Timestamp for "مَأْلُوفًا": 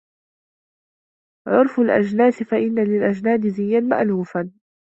3.79-4.51